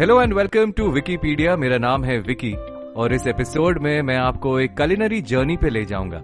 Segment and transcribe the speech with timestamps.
[0.00, 2.52] Hello and welcome to Wikipedia मेरा नाम है विकी
[3.00, 6.18] और इस एपिसोड में मैं आपको एक कलिनरी जर्नी पे ले जाऊँगा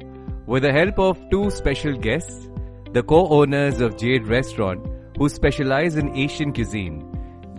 [0.53, 5.99] with the help of two special guests the co owners of Jade restaurant who specialise
[5.99, 6.99] in Asian cuisine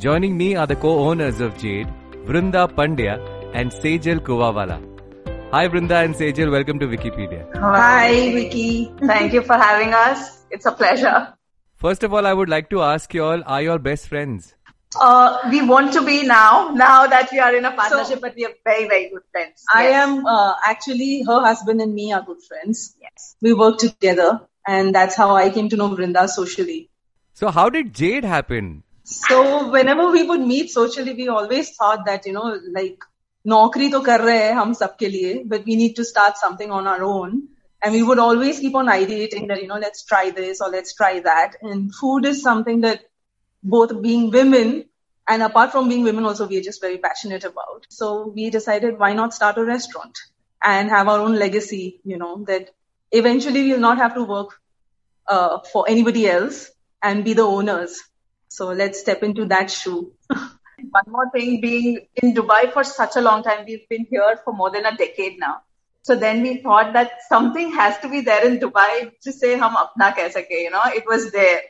[0.02, 3.14] joining me are the co owners of Jade Brinda Pandya
[3.56, 4.80] and Sejal Kuvawala
[5.56, 7.44] Hi Brinda and Sejal, welcome to Wikipedia.
[7.68, 8.70] Hi Wiki,
[9.06, 10.28] thank you for having us.
[10.52, 11.18] It's a pleasure.
[11.82, 14.56] First of all, I would like to ask you all, are you best friends?
[15.01, 18.45] Uh, we want to be now, now that we are in a partnership, but we
[18.45, 19.65] are very, very good friends.
[19.75, 19.95] I Yes.
[20.07, 22.95] am uh, actually her husband and me are good friends.
[23.01, 23.37] Yes.
[23.41, 26.91] We work together, and that's how I came to know Vrinda socially.
[27.33, 28.83] So how did Jade happen?
[29.05, 32.99] So whenever we would meet socially, we always thought that you know, like
[33.47, 36.87] नौकरी तो कर रहे हैं हम सबके लिए, but we need to start something on
[36.87, 37.49] our own.
[37.83, 40.95] And we would always keep on ideating that you know, let's try this or let's
[40.95, 41.57] try that.
[41.63, 43.01] And food is something that
[43.76, 44.86] both being women
[45.28, 47.86] and apart from being women also we are just very passionate about.
[47.90, 50.18] So we decided why not start a restaurant
[50.64, 52.70] and have our own legacy, you know, that
[53.12, 54.60] eventually we'll not have to work
[55.28, 56.72] uh, for anybody else
[57.04, 58.00] and be the owners.
[58.48, 60.14] So let's step into that shoe.
[60.30, 64.54] One more thing, being in Dubai for such a long time, we've been here for
[64.54, 65.62] more than a decade now.
[66.04, 69.76] So then we thought that something has to be there in Dubai to say hum
[69.76, 71.62] apna keh sake, you know, it was there.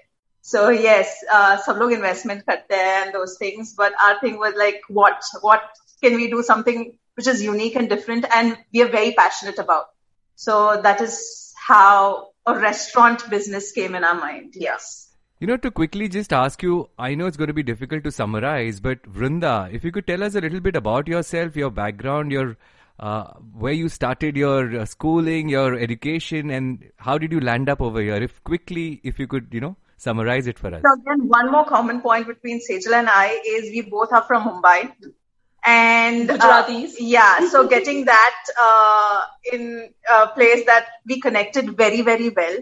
[0.47, 4.53] So yes, uh, sab log investment karte hain and those things, but our thing was
[4.59, 5.63] like, what, what
[6.01, 9.87] can we do something which is unique and different and we are very passionate about.
[10.35, 14.53] So that is how a restaurant business came in our mind.
[14.55, 15.09] Yes.
[15.41, 18.11] You know, to quickly just ask you, I know it's going to be difficult to
[18.11, 22.31] summarize, but Vrunda, if you could tell us a little bit about yourself, your background,
[22.31, 22.55] your
[23.01, 23.25] uh,
[23.65, 28.01] where you started your uh, schooling, your education, and how did you land up over
[28.01, 28.15] here?
[28.15, 30.81] If quickly, if you could, you know, summarize it for us.
[30.85, 34.47] So again, one more common point between Sejal and I is we both are from
[34.47, 34.93] Mumbai.
[35.65, 36.95] And uh, Gujaratis.
[36.99, 39.21] yeah, so getting that uh,
[39.51, 42.57] in a place that we connected very, very well.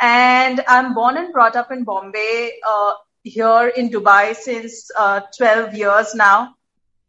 [0.00, 2.94] And I'm born and brought up in Bombay, uh,
[3.26, 6.54] here in Dubai since uh, 12 years now.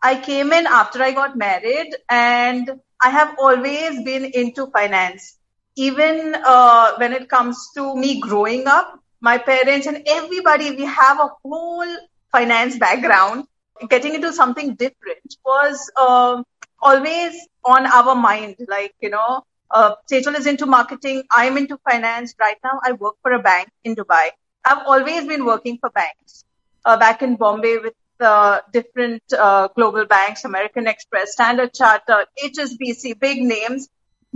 [0.01, 5.37] I came in after I got married and I have always been into finance.
[5.75, 11.19] Even uh, when it comes to me growing up, my parents and everybody, we have
[11.19, 11.97] a whole
[12.31, 13.45] finance background.
[13.89, 16.43] Getting into something different was um
[16.81, 18.55] always on our mind.
[18.67, 21.23] Like, you know, uh, Sejal is into marketing.
[21.31, 22.33] I'm into finance.
[22.39, 24.29] Right now, I work for a bank in Dubai.
[24.65, 26.43] I've always been working for banks.
[26.85, 33.19] Uh, back in Bombay with uh, different uh, global banks, American Express, Standard Chartered, HSBC,
[33.19, 33.89] big names.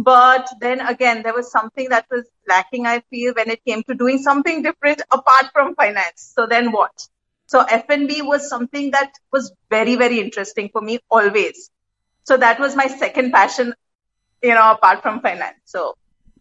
[0.03, 3.93] But then again, there was something that was lacking, I feel, when it came to
[3.93, 6.33] doing something different apart from finance.
[6.35, 6.91] So then what?
[7.45, 11.69] So F&B was something that was very, very interesting for me always.
[12.23, 13.75] So that was my second passion,
[14.41, 15.59] you know, apart from finance.
[15.65, 15.93] So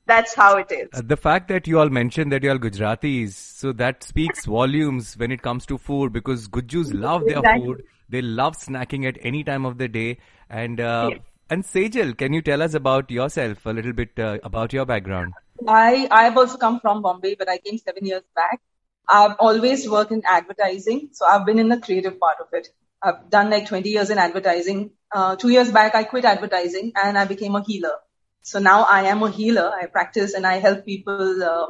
[0.07, 0.89] that's how it is.
[0.95, 5.19] Uh, the fact that you all mentioned that you are Gujaratis, so that speaks volumes
[5.19, 7.67] when it comes to food because Gujus love their Exactly.
[7.67, 7.85] food.
[8.09, 10.19] They love snacking at any time of the day.
[10.49, 11.21] And uh, Yes.
[11.51, 15.35] And Sejal, can you tell us about yourself a little bit uh, about your background?
[15.69, 18.61] I I've also come from Bombay, but I came seven years back.
[19.09, 22.69] I've always worked in advertising, so I've been in the creative part of it.
[23.03, 24.91] I've done like 20 years in advertising.
[25.13, 27.95] Uh, two years back, I quit advertising and I became a healer.
[28.43, 29.73] So now I am a healer.
[29.75, 31.67] I practice and I help people uh,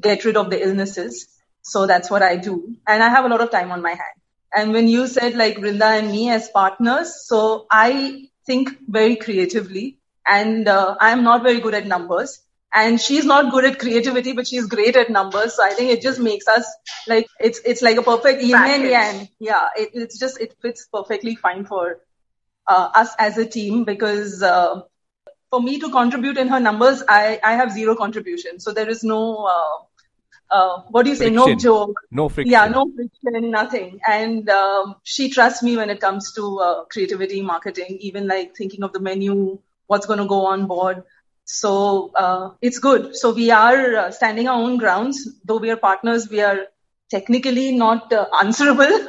[0.00, 1.28] get rid of the illnesses.
[1.62, 4.18] So that's what I do, and I have a lot of time on my hand.
[4.54, 9.98] And when you said like Brinda and me as partners, so I think very creatively,
[10.26, 12.40] and uh, I am not very good at numbers
[12.74, 15.54] and she's not good at creativity, but she's great at numbers.
[15.56, 16.66] So I think it just makes us
[17.06, 19.28] like it's it's like a perfect yin and yang.
[19.40, 21.98] Yeah, it, it's just it fits perfectly fine for
[22.68, 24.82] uh, us as a team because uh,
[25.50, 28.60] for me to contribute in her numbers, I I have zero contribution.
[28.60, 29.48] So there is no
[30.50, 31.30] uh, what do you say?
[31.30, 32.00] No joke.
[32.10, 32.52] No friction.
[32.52, 34.00] Yeah, no friction, nothing.
[34.06, 38.82] And um, she trusts me when it comes to uh, creativity, marketing, even like thinking
[38.82, 41.02] of the menu, what's going to go on board.
[41.44, 43.16] So uh, it's good.
[43.16, 45.28] So we are uh, standing our own grounds.
[45.44, 46.66] Though we are partners, we are
[47.10, 49.08] technically not uh, answerable.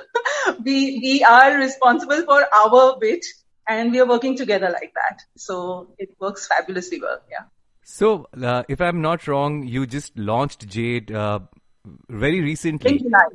[0.63, 3.25] we we are responsible for our bit,
[3.68, 5.21] and we are working together like that.
[5.38, 7.19] So it works fabulously well.
[7.30, 7.45] Yeah.
[7.91, 11.39] So, uh, if I'm not wrong, you just launched Jade uh,
[12.07, 12.91] very recently.
[12.91, 13.25] In July.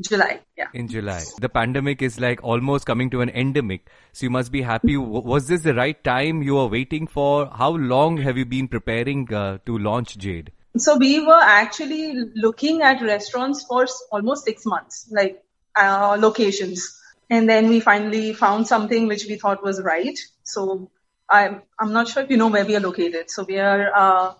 [0.00, 0.40] July.
[0.56, 0.68] Yeah.
[0.72, 1.22] in July.
[1.38, 3.88] The pandemic is like almost coming to an endemic.
[4.12, 4.96] So you must be happy.
[4.96, 7.46] Was this the right time you were waiting for?
[7.46, 10.50] How long have you been preparing uh, to launch Jade?
[10.78, 15.44] So we were actually looking at restaurants for almost six months, like
[15.76, 17.00] uh, locations.
[17.28, 20.18] And then we finally found something which we thought was right.
[20.42, 20.90] So
[21.30, 23.30] I'm, I'm not sure if you know where we are located.
[23.30, 24.34] So we are, uh,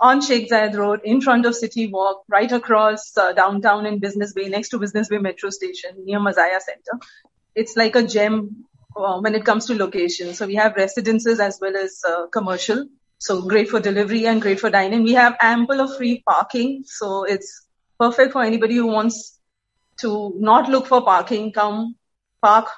[0.00, 4.32] on Sheikh Zayed Road in front of City Walk, right across uh, downtown in Business
[4.32, 7.00] Bay, next to Business Bay Metro Station near Mazaya Center.
[7.54, 8.66] It's like a gem
[8.96, 10.34] uh, when it comes to location.
[10.34, 12.86] So we have residences as well as uh, commercial.
[13.18, 15.02] So great for delivery and great for dining.
[15.02, 16.84] We have ample of free parking.
[16.86, 17.66] So it's
[17.98, 19.38] perfect for anybody who wants
[20.00, 21.96] to not look for parking, come
[22.42, 22.68] park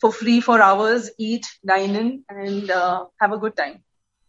[0.00, 3.82] for free for hours, eat, dine in, and uh, have a good time.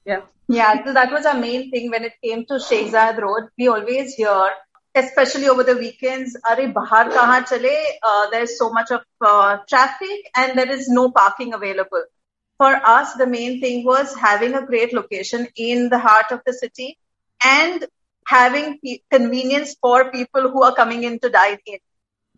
[0.06, 0.22] Yeah.
[0.48, 3.50] Yeah, so that was our main thing when it came to Sheikh Zayed Road.
[3.58, 4.50] We always hear,
[4.94, 7.86] especially over the weekends, Are bahar kahan chale?
[8.04, 12.04] Uh, there's so much of uh, traffic and there is no parking available.
[12.58, 16.54] For us, the main thing was having a great location in the heart of the
[16.54, 16.98] city
[17.44, 17.86] and
[18.28, 18.80] having
[19.10, 21.80] convenience for people who are coming in to dine in.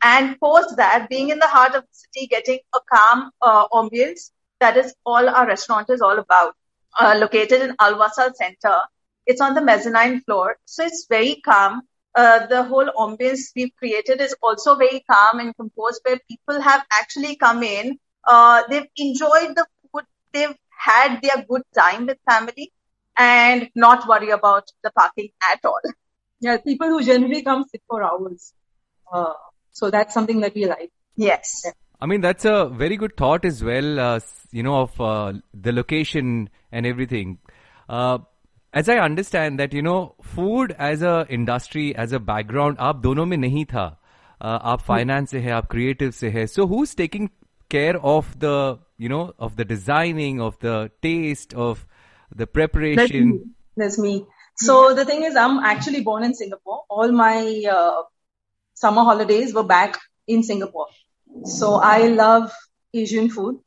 [0.04, 4.32] And post that, being in the heart of the city, getting a calm uh, ambience,
[4.60, 6.56] that is all our restaurant is all about.
[7.00, 8.78] Uh, located in Al Wasal Center.
[9.26, 11.82] It's on the mezzanine floor, so it's very calm.
[12.14, 16.84] Uh, the whole ambience we've created is also very calm and composed, where people have
[16.92, 17.98] actually come in.
[18.28, 20.04] Uh, they've enjoyed the food.
[20.34, 22.72] They've had their good time with family
[23.18, 25.82] and not worry about the parking at all.
[26.42, 28.54] Yeah, people who generally come sit for hours.
[29.73, 30.91] Uh, so that's something that we like.
[31.17, 31.63] Yes.
[31.65, 31.73] Yeah.
[32.01, 34.21] I mean, that's a very good thought as well, uh,
[34.53, 37.39] you know, of uh, the location and everything.
[37.89, 38.19] Uh,
[38.73, 43.27] as I understand that, you know, food as a industry, as a background, आप दोनों
[43.27, 43.97] में नहीं था.
[44.41, 46.47] Uh, आप finance से है, आप creative से है.
[46.47, 47.31] So who's taking
[47.69, 51.87] care of the, you know, of the designing, of the taste, of
[52.35, 52.97] the preparation?
[52.97, 53.41] That's me.
[53.77, 54.27] That's me.
[54.57, 54.95] So yeah.
[54.95, 56.85] the thing is, I'm actually born in Singapore.
[56.89, 58.03] All my uh,
[58.84, 60.88] summer holidays were back in Singapore.
[61.46, 62.52] So I love
[62.94, 63.60] Asian food.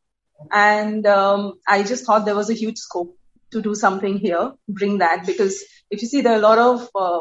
[0.52, 3.16] And um, I just thought there was a huge scope
[3.52, 5.26] to do something here, bring that.
[5.26, 7.20] Because if you see, there are a lot of uh,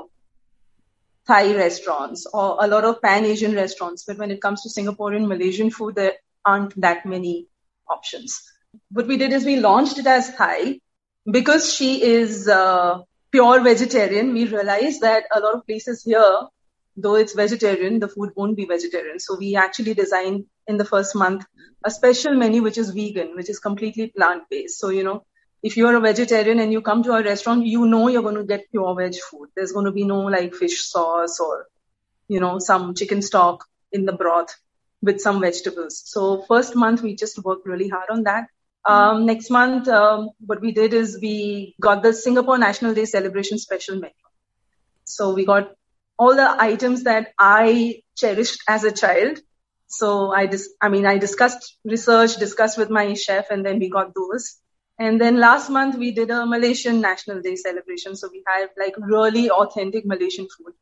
[1.28, 4.04] Thai restaurants or a lot of Pan Asian restaurants.
[4.04, 6.14] But when it comes to Singaporean Malaysian food, there
[6.44, 7.48] aren't that many
[7.90, 8.42] options.
[8.92, 10.80] What we did is we launched it as Thai.
[11.38, 13.00] Because she is uh,
[13.32, 16.36] pure vegetarian, we realized that a lot of places here
[16.98, 19.20] though it's vegetarian, the food won't be vegetarian.
[19.20, 21.46] So we actually designed in the first month
[21.84, 24.80] a special menu which is vegan, which is completely plant based.
[24.80, 25.24] So, you know,
[25.62, 28.44] if you're a vegetarian and you come to our restaurant, you know you're going to
[28.44, 29.50] get pure veg food.
[29.56, 31.68] There's going to be no like fish sauce or,
[32.28, 34.56] you know, some chicken stock in the broth
[35.02, 36.02] with some vegetables.
[36.06, 38.48] So first month we just worked really hard on that.
[38.88, 43.58] Um, next month, um, what we did is we got the Singapore National Day celebration
[43.58, 44.14] special menu.
[45.04, 45.72] So we got
[46.18, 49.40] all the items that I cherished as a child.
[49.88, 53.90] So I dis- I mean, I discussed research, discussed with my chef, and then we
[53.90, 54.56] got those.
[54.98, 58.16] And then last month we did a Malaysian National Day celebration.
[58.16, 60.74] So we had like really authentic Malaysian food.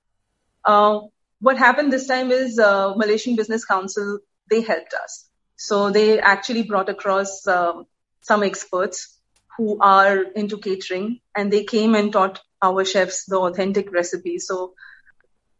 [0.63, 0.99] Uh,
[1.39, 4.19] what happened this time is uh, Malaysian Business Council,
[4.49, 5.27] they helped us.
[5.57, 7.73] So they actually brought across uh,
[8.21, 9.19] some experts
[9.57, 14.47] who are into catering and they came and taught our chefs the authentic recipes.
[14.47, 14.73] So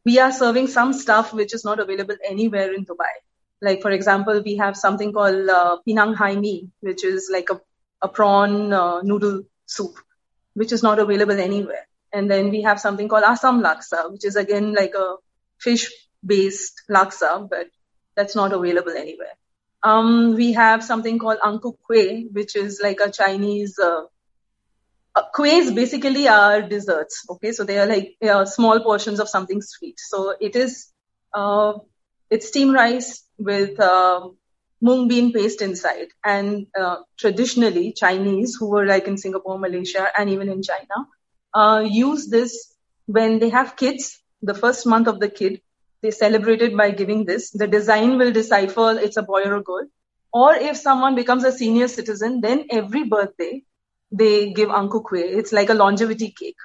[0.06, 3.14] we are serving some stuff which is not available anywhere in Dubai.
[3.62, 7.62] Like, for example, we have something called uh, Penang Hai Mi, which is like a,
[8.02, 9.96] a prawn uh, noodle soup,
[10.54, 11.88] which is not available anywhere.
[12.12, 15.16] And then we have something called Assam Laksa, which is again like a
[15.60, 15.90] fish
[16.26, 17.68] based laksa, but
[18.16, 19.36] that's not available anywhere.
[19.82, 24.04] Um, we have something called Angku Kueh, which is like a Chinese uh,
[25.16, 25.24] uh,
[25.74, 27.26] basically are desserts.
[27.30, 30.00] Okay, so they are like small portions of something sweet.
[30.00, 30.92] So it is
[31.34, 31.74] uh,
[32.30, 34.30] it's steamed rice with uh,
[34.82, 36.08] mung bean paste inside.
[36.24, 41.08] And uh, traditionally, Chinese who were like in Singapore, Malaysia, and even in China,
[41.54, 42.74] uh, use this
[43.06, 44.20] when they have kids.
[44.42, 45.62] The first month of the kid,
[46.02, 47.52] they celebrate it by giving this.
[47.52, 49.88] The design will decipher it's a boy or a girl.
[50.34, 53.64] Or if someone becomes a senior citizen, then every birthday
[54.14, 55.38] they give Angku Kueh.
[55.40, 56.58] It's like a longevity cake.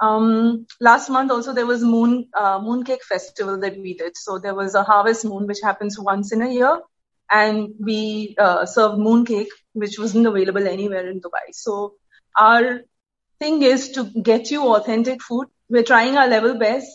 [0.00, 4.16] Um, last month also there was moon uh, moon cake festival that we did.
[4.16, 6.80] So there was a harvest moon which happens once in a year,
[7.30, 11.46] and we uh, served moon cake which wasn't available anywhere in Dubai.
[11.52, 11.94] So
[12.38, 12.80] our
[13.40, 15.46] thing is to get you authentic food.
[15.68, 16.88] We're trying our level best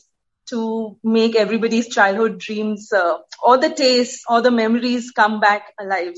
[0.49, 6.13] to make everybody's childhood dreams uh, or the taste or the memories come back alive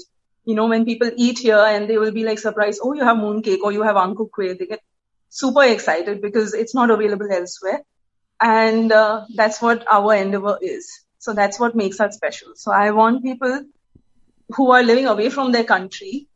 [0.47, 3.17] you know, when people eat here and they will be like surprised, oh, you have
[3.17, 4.81] mooncake or you have angku kueh, they get
[5.29, 7.81] super excited because it's not available elsewhere.
[8.39, 10.89] And uh, that's what our endeavor is.
[11.19, 12.53] So that's what makes us special.
[12.55, 13.65] So I want people
[14.55, 16.27] who are living away from their country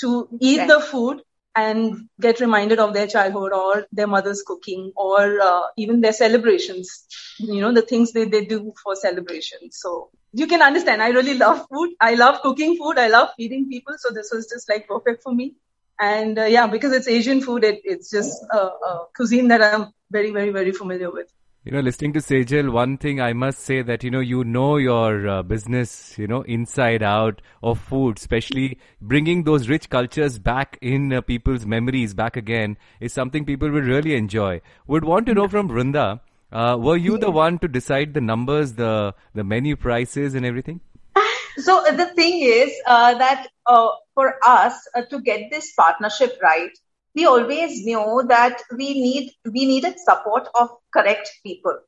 [0.00, 1.20] to eat the food
[1.54, 7.04] and get reminded of their childhood or their mother's cooking or uh, even their celebrations,
[7.38, 9.76] you know, the things that they do for celebrations.
[9.78, 11.90] So you can understand, I really love food.
[12.00, 12.98] I love cooking food.
[12.98, 13.94] I love feeding people.
[13.98, 15.56] So this was just like perfect for me.
[16.00, 19.92] And uh, yeah, because it's Asian food, it, it's just a, a cuisine that I'm
[20.10, 21.32] very, very, very familiar with.
[21.64, 24.76] You know, listening to Sejal, one thing I must say that, you know, you know
[24.76, 30.78] your uh, business, you know, inside out of food, especially bringing those rich cultures back
[30.80, 34.60] in uh, people's memories back again is something people will really enjoy.
[34.86, 36.20] Would want to know from Vrunda,
[36.52, 40.80] uh, were you the one to decide the numbers, the, the menu prices and everything?
[41.58, 44.74] So uh, the thing is uh, that uh, for us
[45.10, 46.70] to get this partnership right,
[47.16, 51.78] we always knew that we need we needed support of correct people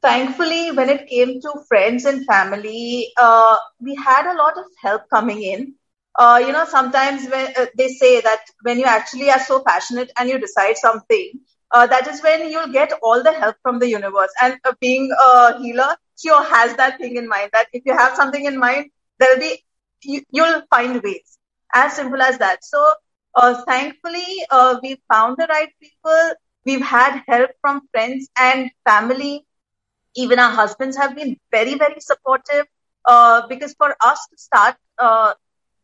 [0.00, 5.08] thankfully when it came to friends and family uh, we had a lot of help
[5.10, 5.74] coming in
[6.18, 10.10] uh, you know sometimes when uh, they say that when you actually are so passionate
[10.18, 11.32] and you decide something
[11.72, 15.10] uh, that is when you'll get all the help from the universe and uh, being
[15.28, 18.90] a healer sure has that thing in mind that if you have something in mind
[19.18, 19.64] there'll be
[20.02, 21.38] you, you'll find ways
[21.74, 22.92] as simple as that so
[23.34, 26.34] uh, thankfully, uh, we found the right people.
[26.64, 29.44] We've had help from friends and family.
[30.16, 32.66] Even our husbands have been very, very supportive.
[33.04, 35.32] Uh, because for us to start uh,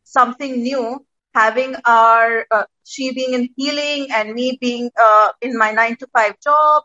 [0.05, 1.05] something new,
[1.35, 6.07] having our uh, she being in healing and me being uh, in my nine to
[6.15, 6.83] five job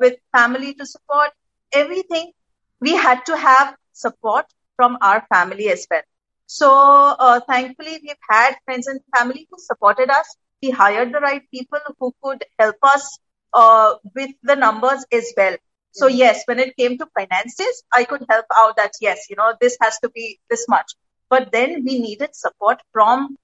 [0.00, 1.30] with family to support
[1.72, 2.32] everything,
[2.80, 6.02] we had to have support from our family as well.
[6.46, 10.36] So uh, thankfully, we've had friends and family who supported us.
[10.62, 13.18] We hired the right people who could help us
[13.52, 15.56] uh, with the numbers as well.
[15.92, 19.54] So yes, when it came to finances, I could help out that yes, you know,
[19.60, 20.92] this has to be this much.
[21.28, 23.36] But then we needed support from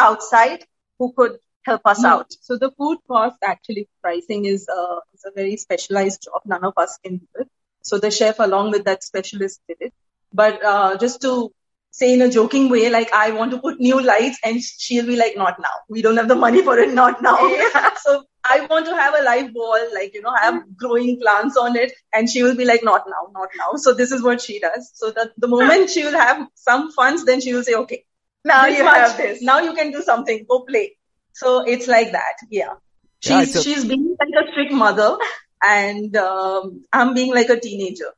[0.00, 0.64] outside
[0.98, 2.32] who could help us out.
[2.40, 6.42] So the food cost actually pricing is, uh, is a very specialized job.
[6.46, 7.48] None of us can do it.
[7.82, 9.94] So the chef along with that specialist did it.
[10.32, 11.50] But uh, just to
[11.90, 15.16] say in a joking way, like, I want to put new lights and she'll be
[15.16, 15.74] like, not now.
[15.88, 17.36] We don't have the money for it, not now.
[18.02, 21.76] so I want to have a live wall, like, you know, have growing plants on
[21.76, 21.92] it.
[22.12, 23.76] And she will be like, not now, not now.
[23.76, 24.90] So this is what she does.
[24.94, 28.04] So that the moment she will have some funds, then she will say, okay,
[28.43, 29.41] now you much, have this.
[29.41, 30.45] Now you can do something.
[30.49, 30.97] Go play.
[31.33, 32.35] So it's like that.
[32.49, 32.73] Yeah.
[33.19, 35.17] She's, yeah, so- she's being like a strict mother
[35.65, 38.11] and um, I'm being like a teenager.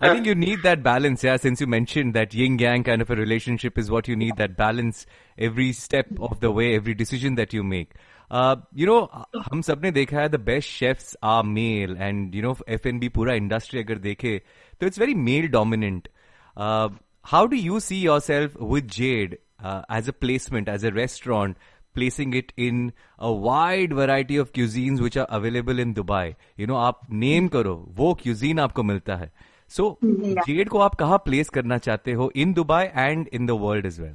[0.00, 1.36] I think you need that balance, yeah.
[1.36, 4.56] Since you mentioned that yin yang kind of a relationship is what you need, that
[4.56, 5.06] balance
[5.38, 7.92] every step of the way, every decision that you make.
[8.28, 9.06] Uh, you know,
[9.52, 13.36] हम सब ने देखा है the best chefs are male and you know F&B पूरा
[13.40, 14.40] industry अगर देखे
[14.80, 16.08] तो it's very male dominant.
[17.20, 21.56] Uh, how do you see yourself with Jade uh, as a placement, as a restaurant,
[21.94, 26.34] placing it in a wide variety of cuisines which are available in Dubai?
[26.56, 29.56] You know, आप name करो, वो cuisine आपको मिलता है.
[29.68, 33.86] सो Z को आप कहाँ place करना चाहते हो in Dubai and in the world
[33.86, 34.14] is well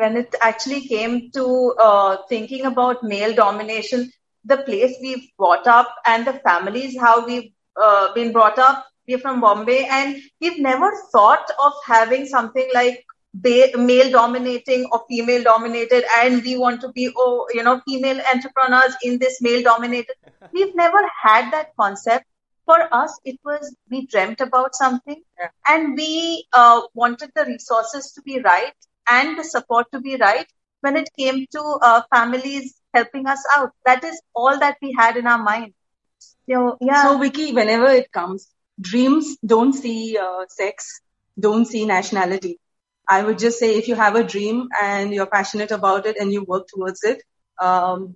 [0.00, 4.04] when it actually came to uh, thinking about male domination
[4.52, 7.52] the place we've brought up and the families how we've
[7.86, 13.05] uh, been brought up we're from bombay and we've never thought of having something like
[13.43, 18.95] male dominating or female dominated and we want to be oh you know female entrepreneurs
[19.03, 20.15] in this male dominated
[20.53, 22.25] we've never had that concept
[22.69, 25.47] for us, it was we dreamt about something yeah.
[25.67, 28.75] and we uh, wanted the resources to be right
[29.09, 30.45] and the support to be right
[30.81, 33.71] when it came to uh, families helping us out.
[33.85, 35.73] That is all that we had in our mind.
[36.47, 37.03] So, yeah.
[37.03, 38.47] So, Vicky, whenever it comes,
[38.79, 41.01] dreams don't see uh, sex,
[41.39, 42.59] don't see nationality.
[43.07, 46.31] I would just say if you have a dream and you're passionate about it and
[46.31, 47.21] you work towards it,
[47.61, 48.15] um,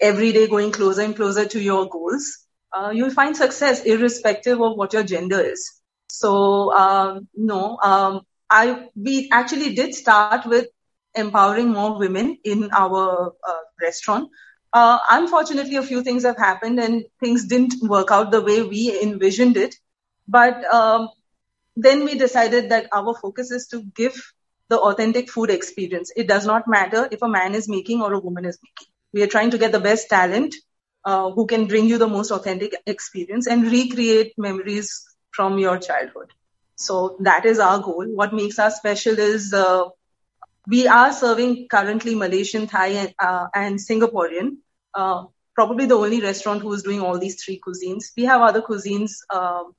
[0.00, 4.76] every day going closer and closer to your goals, uh, you'll find success irrespective of
[4.76, 5.80] what your gender is.
[6.08, 8.20] So, um, no, um,
[8.50, 10.54] I, we actually did start with
[11.04, 14.28] empowering more women in our uh, restaurant.
[14.72, 18.98] Uh, unfortunately, a few things have happened and things didn't work out the way we
[19.02, 19.74] envisioned it.
[20.28, 21.08] But um,
[21.76, 24.14] then we decided that our focus is to give
[24.68, 26.10] the authentic food experience.
[26.16, 28.92] It does not matter if a man is making or a woman is making.
[29.12, 30.54] We are trying to get the best talent
[31.04, 36.32] uh, who can bring you the most authentic experience and recreate memories from your childhood.
[36.74, 38.06] So that is our goal.
[38.06, 39.84] What makes us special is uh,
[40.66, 44.56] we are serving currently Malaysian, Thai, and, uh, and Singaporean.
[44.92, 48.06] Uh, probably the only restaurant who is doing all these three cuisines.
[48.16, 49.74] We have other cuisines um,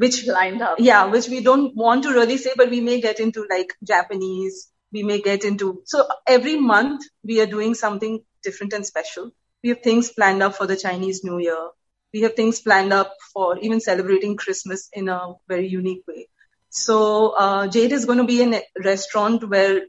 [0.00, 0.76] which lined up.
[0.80, 4.70] Yeah, which we don't want to really say, but we may get into like Japanese.
[4.92, 9.30] We may get into, so every month we are doing something different and special.
[9.62, 11.68] We have things planned up for the Chinese New Year.
[12.14, 16.28] We have things planned up for even celebrating Christmas in a very unique way.
[16.70, 19.82] So, uh, Jade is going to be a restaurant where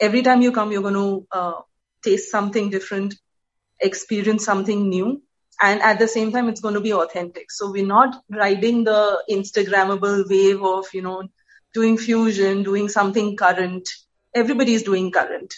[0.00, 1.60] every time you come, you're going to uh,
[2.02, 3.14] taste something different,
[3.80, 5.22] experience something new
[5.62, 7.50] and at the same time it's going to be authentic.
[7.50, 11.22] So we're not riding the instagrammable wave of you know
[11.72, 13.88] doing fusion doing something current.
[14.34, 15.54] Everybody is doing current.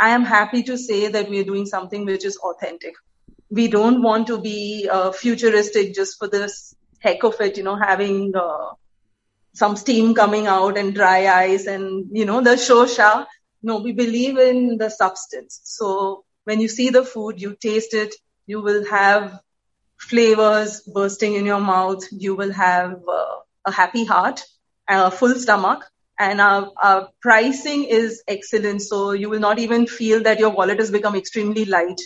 [0.00, 2.94] I am happy to say that we are doing something which is authentic.
[3.50, 7.76] We don't want to be uh, futuristic just for this heck of it you know
[7.76, 8.70] having uh,
[9.54, 13.26] some steam coming out and dry ice and you know the shosha.
[13.62, 15.60] No we believe in the substance.
[15.64, 18.14] So when you see the food you taste it
[18.48, 19.38] you will have
[20.00, 22.02] flavors bursting in your mouth.
[22.10, 23.36] You will have uh,
[23.66, 24.42] a happy heart,
[24.88, 25.84] a full stomach,
[26.18, 28.82] and our, our, pricing is excellent.
[28.82, 32.00] So you will not even feel that your wallet has become extremely light.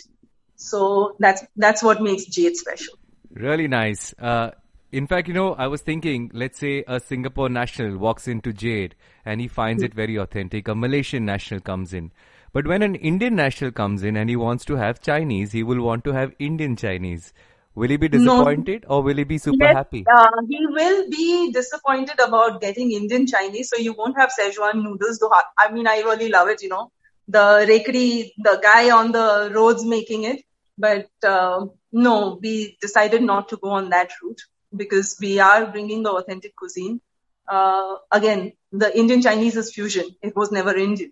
[0.57, 2.93] So that's that's what makes Jade special.
[3.31, 4.13] Really nice.
[4.19, 4.51] Uh,
[4.91, 8.95] in fact, you know, I was thinking, let's say a Singapore national walks into Jade
[9.25, 10.67] and he finds it very authentic.
[10.67, 12.11] A Malaysian national comes in.
[12.53, 15.81] But when an Indian national comes in and he wants to have Chinese, he will
[15.81, 17.33] want to have Indian Chinese.
[17.73, 18.95] Will he be disappointed no.
[18.95, 20.05] or will he be super yes, happy?
[20.15, 25.17] Uh, he will be disappointed about getting Indian Chinese, so you won't have Szechuan noodles.
[25.17, 26.61] Though I mean, I really love it.
[26.61, 26.91] You know,
[27.27, 30.43] the Rekri, the guy on the roads making it.
[30.77, 34.41] But uh, no, we decided not to go on that route
[34.75, 37.01] because we are bringing the authentic cuisine.
[37.47, 40.15] Uh, again, the Indian Chinese is fusion.
[40.21, 41.11] It was never Indian.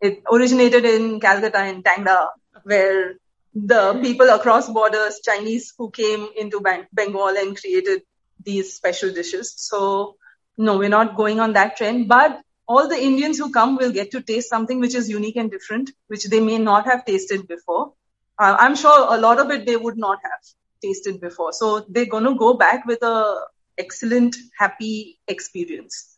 [0.00, 2.28] It originated in Calcutta and Tangda,
[2.64, 3.14] where
[3.54, 6.60] the people across borders, Chinese who came into
[6.92, 8.02] Bengal and created
[8.44, 9.54] these special dishes.
[9.56, 10.16] So
[10.56, 14.10] no, we're not going on that trend, but all the Indians who come will get
[14.12, 17.92] to taste something which is unique and different, which they may not have tasted before.
[18.38, 20.40] Uh, I'm sure a lot of it they would not have
[20.82, 21.52] tasted before.
[21.52, 23.40] So they're going to go back with a
[23.76, 26.16] excellent, happy experience.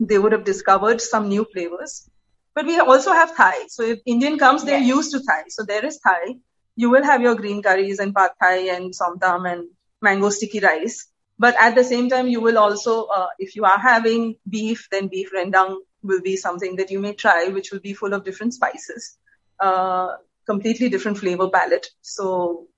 [0.00, 2.08] They would have discovered some new flavors.
[2.58, 3.66] But we also have Thai.
[3.68, 4.94] So if Indian comes, they're yes.
[4.96, 5.42] used to Thai.
[5.56, 6.38] So there is Thai
[6.82, 9.64] you will have your green curries and pad thai and somtam and
[10.00, 11.08] mango sticky rice.
[11.36, 15.08] But at the same time, you will also, uh, if you are having beef, then
[15.08, 18.54] beef rendang will be something that you may try, which will be full of different
[18.54, 19.18] spices,
[19.58, 20.08] uh,
[20.46, 21.88] completely different flavor palette.
[22.00, 22.68] So,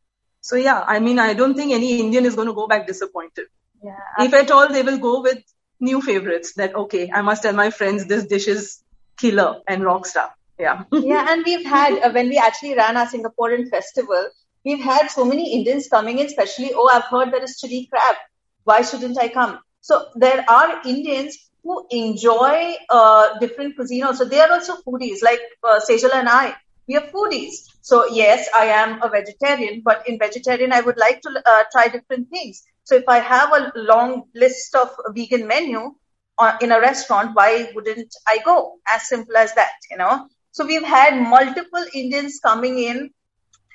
[0.41, 3.49] so yeah, I mean, I don't think any Indian is going to go back disappointed.
[3.85, 4.27] Yeah.
[4.27, 5.43] If at all, they will go with
[5.79, 8.83] new favorites that, okay, I must tell my friends this dish is
[9.21, 10.31] killer and rockstar.
[10.59, 10.85] Yeah.
[10.93, 14.27] yeah, and we've had, uh, when we actually ran our Singaporean festival,
[14.65, 18.17] we've had so many Indians coming in, especially, oh, I've heard there is chili crab.
[18.65, 19.59] Why shouldn't I come?
[19.81, 24.27] So there are Indians who enjoy uh, different cuisine also.
[24.27, 26.55] They are also foodies, like uh, Sejal and I.
[26.87, 27.55] We are foodies.
[27.81, 31.89] So yes, I am a vegetarian, but in vegetarian, I would like to uh, try
[31.89, 32.63] different things.
[32.85, 35.95] So if I have a long list of vegan menu
[36.61, 38.79] in a restaurant, why wouldn't I go?
[38.89, 40.29] As simple as that, you know.
[40.53, 43.11] So we've had multiple Indians coming in,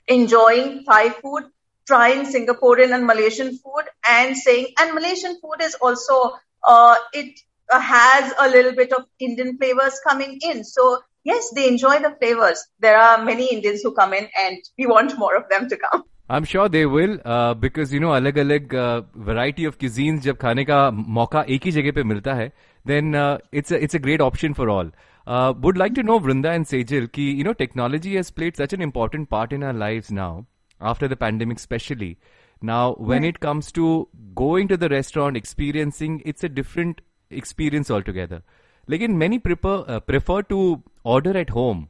[0.08, 1.44] enjoying Thai food,
[1.88, 7.40] trying Singaporean and Malaysian food, and saying, and Malaysian food is also, uh, it
[7.72, 10.64] uh, has a little bit of Indian flavors coming in.
[10.64, 12.66] So yes, they enjoy the flavors.
[12.80, 16.04] There are many Indians who come in, and we want more of them to come.
[16.31, 20.37] I'm sure they will uh, because you know अलग अलग uh, variety of cuisines जब
[20.43, 22.51] खाने का मौका एक ही जगह पे मिलता है
[22.91, 24.91] then uh, it's a, it's a great option for all.
[25.27, 28.73] Uh, would like to know Vrinda and Sejal ki you know technology has played such
[28.73, 30.47] an important part in our lives now
[30.81, 32.17] after the pandemic especially.
[32.63, 38.43] Now when it comes to going to the restaurant experiencing it's a different experience altogether.
[38.87, 41.89] Like in many prefer uh, prefer to order at home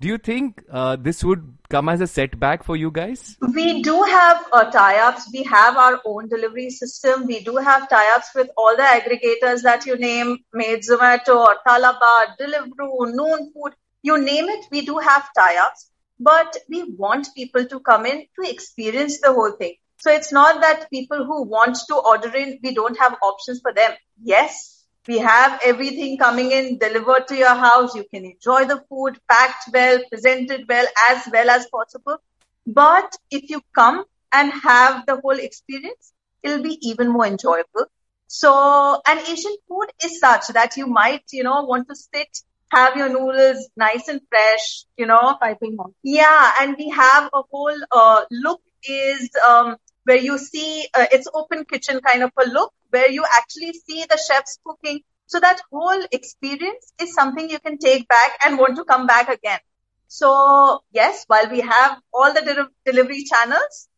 [0.00, 3.36] do you think uh, this would come as a setback for you guys?
[3.40, 5.30] We do have uh, tie-ups.
[5.32, 7.26] We have our own delivery system.
[7.26, 13.14] We do have tie-ups with all the aggregators that you name, Made Zomato Talabat, Deliveroo,
[13.14, 14.66] Noon Food, you name it.
[14.70, 19.52] We do have tie-ups, but we want people to come in to experience the whole
[19.52, 19.74] thing.
[19.98, 23.72] So it's not that people who want to order in, we don't have options for
[23.72, 23.92] them.
[24.22, 24.75] Yes,
[25.08, 27.94] we have everything coming in delivered to your house.
[27.94, 32.18] You can enjoy the food packed well, presented well, as well as possible.
[32.66, 37.86] But if you come and have the whole experience, it'll be even more enjoyable.
[38.28, 42.28] So, an Asian food is such that you might, you know, want to sit,
[42.72, 45.92] have your noodles nice and fresh, you know, piping hot.
[46.02, 51.28] Yeah, and we have a whole uh, look is um, where you see uh, it's
[51.34, 55.00] open kitchen kind of a look, where you actually see the chefs cooking.
[55.26, 59.28] So that whole experience is something you can take back and want to come back
[59.28, 59.60] again.
[60.08, 63.88] So yes, while we have all the de- delivery channels,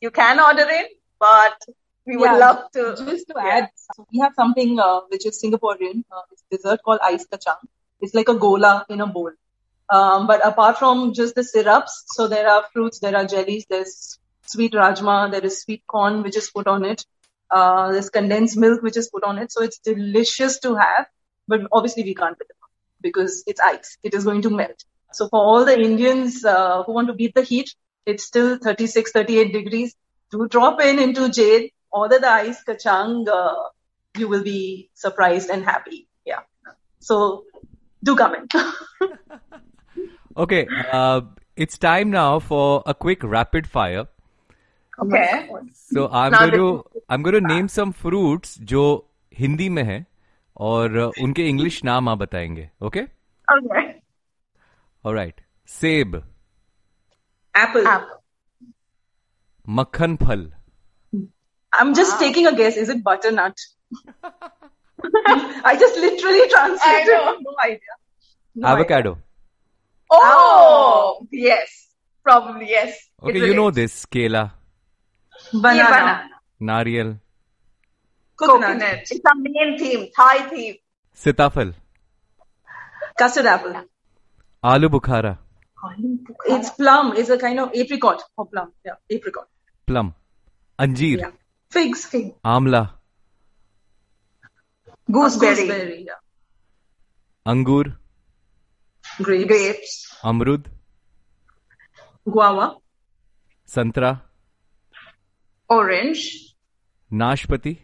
[0.00, 0.86] you can order in,
[1.20, 1.56] but
[2.06, 2.96] we would Yeah, love to.
[2.96, 3.52] Just to Yeah.
[3.52, 6.02] add, so we have something uh, which is Singaporean.
[6.10, 7.60] Uh, it's dessert called ice kachang.
[8.00, 9.32] It's like a gola in a bowl.
[9.90, 14.18] Um, but apart from just the syrups, so there are fruits, there are jellies, there's
[14.48, 17.04] sweet rajma, there is sweet corn which is put on it.
[17.50, 19.52] Uh, there's condensed milk which is put on it.
[19.52, 21.06] So it's delicious to have,
[21.46, 22.68] but obviously we can't put it on
[23.00, 23.98] because it's ice.
[24.02, 24.84] It is going to melt.
[25.12, 29.12] So for all the Indians uh, who want to beat the heat, it's still 36,
[29.12, 29.94] 38 degrees.
[30.30, 33.28] Do drop in into Jade, order the ice kachang.
[33.28, 33.68] Uh,
[34.18, 36.08] you will be surprised and happy.
[36.24, 36.40] Yeah.
[36.98, 37.44] So
[38.02, 38.48] do come in.
[40.36, 41.22] Okay, uh,
[41.56, 44.06] it's time now for a quick rapid fire.
[44.98, 45.48] Okay.
[45.72, 48.84] So I'm Now going to I'm going to name some fruits जो
[49.32, 50.04] हिंदी में है
[50.68, 53.00] और उनके English नाम आप बताएँगे okay
[55.04, 56.16] right सेब।
[57.54, 57.86] Apple
[59.66, 60.50] मक्खन फल
[61.12, 63.60] I am just taking a guess is it butter nut
[65.66, 67.08] I just literally translate
[67.42, 69.16] no idea avocado
[70.10, 71.82] oh yes
[72.26, 74.50] probably yes okay you know this केला
[75.54, 77.18] बनाना नारियल।
[78.38, 80.74] कोकोनट इसका main theme Thai theme
[81.18, 81.74] सिताफल।
[83.22, 83.82] Custard apple
[84.64, 85.36] आलू बुखारा।
[86.50, 89.46] It's plum is a kind of apricot और plum या apricot
[89.88, 90.12] plum
[90.78, 91.32] अंजीर।
[91.72, 92.82] Figs fig आमला
[95.10, 96.06] gooseberry
[97.46, 97.88] अंगूर।
[99.22, 100.68] Grapes अमरुद।
[102.26, 102.74] गुआवा
[103.68, 104.25] संतरा।
[105.68, 106.54] Orange.
[107.12, 107.78] Nashpati.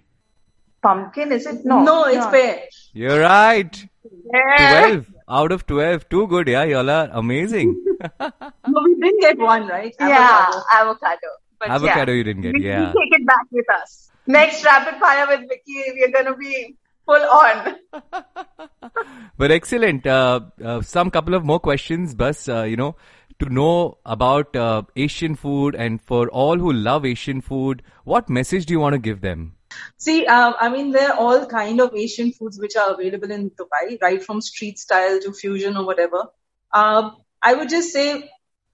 [0.83, 1.65] Pumpkin, is it?
[1.65, 1.83] No.
[1.83, 2.31] No, it's no.
[2.31, 2.63] pear.
[2.93, 3.89] You're right.
[4.35, 4.89] Yeah.
[4.89, 6.09] 12 out of 12.
[6.09, 6.65] Too good, yeah.
[6.65, 7.83] Y'all are amazing.
[8.21, 9.95] no, we didn't get one, right?
[10.01, 11.29] Yeah, avocado.
[11.59, 12.19] But avocado yeah.
[12.19, 12.93] you didn't get, we, yeah.
[12.93, 14.11] We take it back with us.
[14.27, 17.77] Next rapid fire with Vicky, we're going to be full on.
[19.39, 20.07] but excellent.
[20.07, 22.97] Uh, uh, some couple of more questions, but Uh, you know,
[23.43, 28.67] to know about uh, Asian food and for all who love Asian food, what message
[28.67, 29.55] do you want to give them?
[29.99, 33.51] See, um, I mean, there are all kind of Asian foods which are available in
[33.51, 36.27] Dubai, right from street style to fusion or whatever.
[36.73, 38.31] Um, I would just say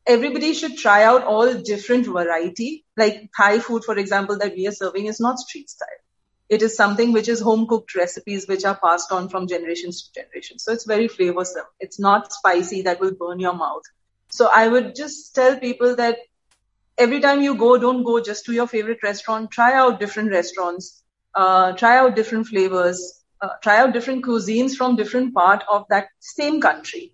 [0.06, 2.84] everybody should try out all different variety.
[2.96, 6.02] Like Thai food, for example, that we are serving is not street style.
[6.48, 10.20] It is something which is home cooked recipes which are passed on from generations to
[10.20, 10.64] generations.
[10.64, 11.68] So it's very flavorsome.
[11.78, 13.82] It's not spicy that will burn your mouth.
[14.30, 16.18] So I would just tell people that
[16.98, 19.50] every time you go, don't go just to your favorite restaurant.
[19.50, 21.02] Try out different restaurants.
[21.34, 23.22] Uh, try out different flavors.
[23.40, 27.12] Uh, try out different cuisines from different part of that same country.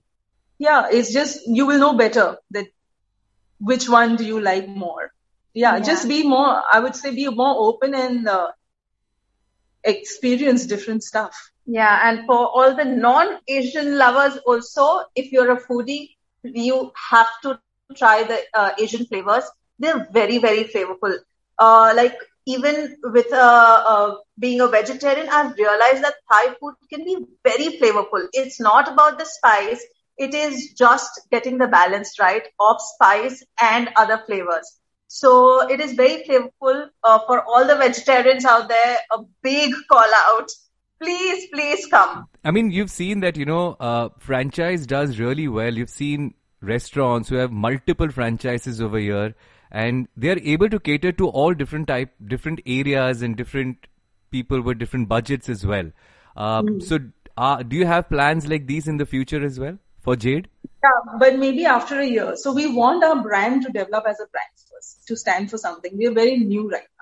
[0.59, 2.66] Yeah, it's just you will know better that
[3.61, 5.11] which one do you like more.
[5.55, 5.81] Yeah, Yeah.
[5.81, 6.62] just be more.
[6.72, 8.48] I would say be more open and uh,
[9.85, 11.35] experience different stuff.
[11.66, 16.13] Yeah, and for all the non-Asian lovers also, if you're a foodie,
[16.44, 19.14] you have to try the uh, Asian flavors.
[19.50, 20.98] They're very, very flavorful.
[21.42, 22.07] Uh, like
[22.46, 27.78] even with uh, uh, being a vegetarian, I've realized that Thai food can be very
[27.78, 28.26] flavorful.
[28.33, 29.85] It's not about the spice.
[30.16, 34.78] It is just getting the balance right of spice and other flavors.
[35.09, 38.98] So it is very flavorful uh, for all the vegetarians out there.
[39.12, 40.48] A big call out.
[41.00, 42.28] Please, please come.
[42.44, 45.72] I mean, you've seen that, you know, uh, franchise does really well.
[45.72, 49.35] You've seen restaurants who have multiple franchises over here
[49.70, 53.87] and they're able to cater to all different type, different areas and different
[54.30, 55.90] people with different budgets as well.
[56.37, 56.98] Um, So,
[57.37, 60.48] uh, do you have plans like these in the future as well for Jade?
[60.83, 62.37] Yeah, but maybe after a year.
[62.37, 65.96] So we want our brand to develop as a brand first, to stand for something.
[65.96, 66.93] We are very new right now.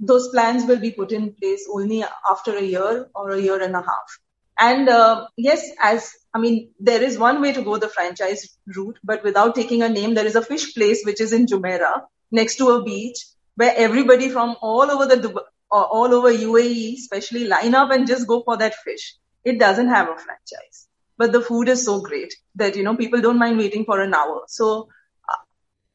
[0.00, 3.74] Those plans will be put in place only after a year or a year and
[3.74, 4.18] a half.
[4.58, 8.98] And uh, yes, as I mean, there is one way to go the franchise route,
[9.04, 12.56] but without taking a name, there is a fish place which is in Jumeirah next
[12.56, 13.24] to a beach
[13.56, 18.06] where everybody from all over the Dubai, or all over UAE, especially line up and
[18.06, 19.16] just go for that fish.
[19.44, 20.88] It doesn't have a franchise
[21.20, 24.14] but the food is so great that you know people don't mind waiting for an
[24.18, 24.99] hour so uh,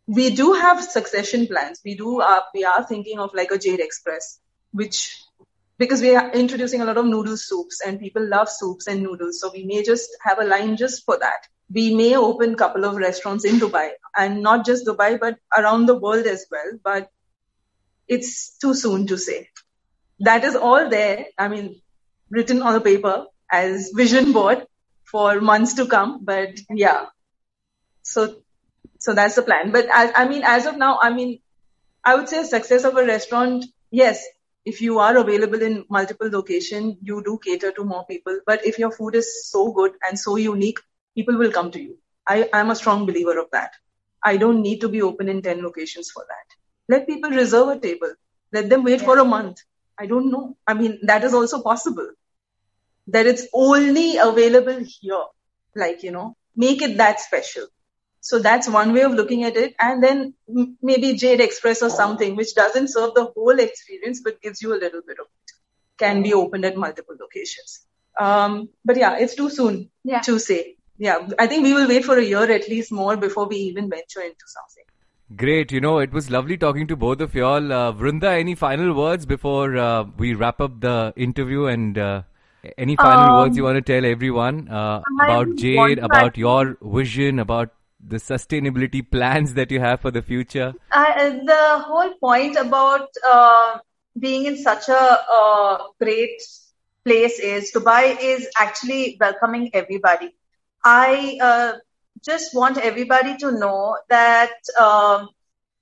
[0.08, 3.80] we do have succession plans we do uh, we are thinking of like a jade
[3.80, 4.40] express
[4.72, 5.22] which
[5.78, 9.42] because we are introducing a lot of noodle soups and people love soups and noodles
[9.42, 12.86] so we may just have a line just for that we may open a couple
[12.86, 17.10] of restaurants in dubai and not just dubai but around the world as well but
[18.08, 19.50] it's too soon to say.
[20.20, 21.26] That is all there.
[21.38, 21.82] I mean,
[22.30, 24.66] written on the paper as vision board
[25.04, 26.24] for months to come.
[26.24, 27.06] But yeah,
[28.04, 28.36] so
[29.06, 29.72] so that's the plan.
[29.72, 31.40] But I, I mean, as of now, I mean,
[32.04, 33.64] I would say success of a restaurant.
[33.92, 34.26] Yes,
[34.66, 38.40] if you are available in multiple location, you do cater to more people.
[38.48, 40.80] But if your food is so good and so unique,
[41.16, 42.00] people will come to you.
[42.28, 43.74] I am a strong believer of that.
[44.24, 46.96] I don't need to be open in 10 locations for that.
[46.96, 48.12] Let people reserve a table.
[48.52, 49.06] Let them wait yeah.
[49.06, 49.60] for a month.
[50.00, 50.58] I don't know.
[50.66, 52.10] I mean, that is also possible.
[53.10, 55.26] That it's only available here.
[55.76, 57.68] Like, you know, make it that special.
[58.26, 59.76] So that's one way of looking at it.
[59.80, 60.34] And then
[60.82, 64.80] maybe Jade Express or something, which doesn't serve the whole experience, but gives you a
[64.84, 65.52] little bit of it,
[66.00, 67.86] can be opened at multiple locations.
[68.20, 70.22] Um, but yeah, it's too soon yeah.
[70.22, 70.78] to say.
[70.98, 73.92] Yeah, I think we will wait for a year at least more before we even
[73.92, 74.86] venture into something.
[75.36, 75.72] Great.
[75.72, 77.72] You know, it was lovely talking to both of y'all.
[77.72, 82.24] Uh, Vrinda, any final words before uh, we wrap up the interview and uh,
[82.76, 87.38] any final um, words you want to tell everyone uh, about Jade, about your vision,
[87.38, 87.70] about
[88.08, 90.74] the sustainability plans that you have for the future?
[90.92, 93.78] Uh, the whole point about uh,
[94.20, 96.42] being in such a great
[97.04, 100.34] place is Dubai is actually welcoming everybody.
[100.84, 101.72] I
[102.24, 105.30] just want everybody to know that um,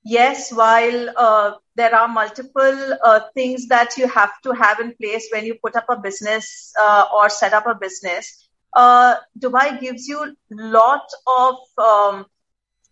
[0.04, 5.28] yes, while uh, there are multiple uh, things that you have to have in place
[5.32, 8.43] when you put up a business uh, or set up a business,
[8.76, 12.26] uh, Dubai gives you lot of um,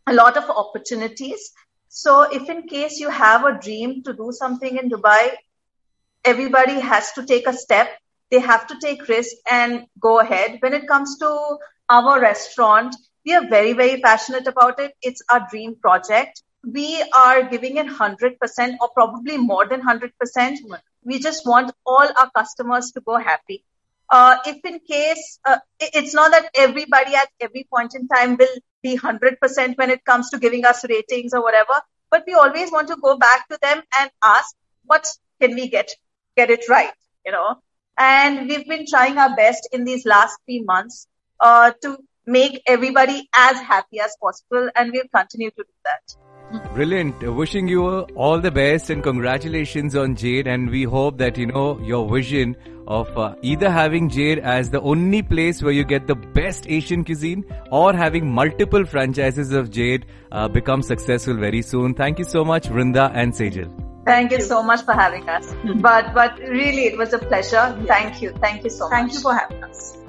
[0.08, 1.52] a lot of opportunities.
[1.89, 5.32] So, if in case you have a dream to do something in Dubai,
[6.24, 7.89] everybody has to take a step.
[8.30, 10.58] They have to take risk and go ahead.
[10.62, 11.58] When it comes to
[11.89, 14.94] our restaurant, we are very, very passionate about it.
[15.02, 16.44] It's our dream project.
[16.63, 20.58] We are giving it 100% or probably more than 100%.
[21.04, 23.65] We just want all our customers to go happy.
[24.12, 28.58] Uh, if in case, uh, it's not that everybody at every point in time will
[28.84, 32.89] be 100% when it comes to giving us ratings or whatever, but we always want
[32.89, 34.54] to go back to them and ask,
[34.86, 35.08] what
[35.39, 35.89] can we get,
[36.36, 36.91] get it right,
[37.26, 37.56] you know?
[37.97, 41.08] And we've been trying our best in these last three months,
[41.39, 46.31] uh, to make everybody as happy as possible and we'll continue to do that.
[46.73, 47.21] Brilliant.
[47.36, 50.47] Wishing you all the best and congratulations on Jade.
[50.47, 52.55] And we hope that, you know, your vision
[52.88, 57.03] of uh, either having Jade as the only place where you get the best Asian
[57.03, 61.93] cuisine or having multiple franchises of Jade uh, become successful very soon.
[61.93, 63.69] Thank you so much, Vrinda and Sejal.
[64.05, 65.53] Thank you so much for having us.
[65.81, 67.77] but, but really, it was a pleasure.
[67.86, 68.31] Thank you.
[68.39, 69.12] Thank you so Thank much.
[69.12, 70.00] Thank you for having us.